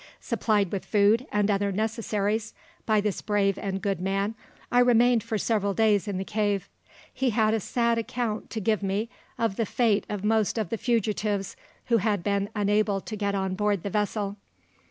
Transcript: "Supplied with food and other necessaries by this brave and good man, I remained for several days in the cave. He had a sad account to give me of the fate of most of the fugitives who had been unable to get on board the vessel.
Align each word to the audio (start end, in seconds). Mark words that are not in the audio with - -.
"Supplied 0.19 0.71
with 0.71 0.83
food 0.83 1.27
and 1.31 1.51
other 1.51 1.71
necessaries 1.71 2.55
by 2.87 3.01
this 3.01 3.21
brave 3.21 3.59
and 3.59 3.83
good 3.83 3.99
man, 3.99 4.33
I 4.71 4.79
remained 4.79 5.21
for 5.21 5.37
several 5.37 5.75
days 5.75 6.07
in 6.07 6.17
the 6.17 6.25
cave. 6.25 6.67
He 7.13 7.29
had 7.29 7.53
a 7.53 7.59
sad 7.59 7.99
account 7.99 8.49
to 8.49 8.59
give 8.59 8.81
me 8.81 9.09
of 9.37 9.57
the 9.57 9.65
fate 9.67 10.07
of 10.09 10.23
most 10.23 10.57
of 10.57 10.69
the 10.69 10.77
fugitives 10.79 11.55
who 11.85 11.97
had 11.97 12.23
been 12.23 12.49
unable 12.55 12.99
to 12.99 13.15
get 13.15 13.35
on 13.35 13.53
board 13.53 13.83
the 13.83 13.91
vessel. 13.91 14.37